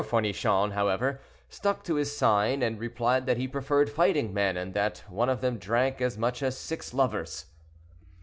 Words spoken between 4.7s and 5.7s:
that one of them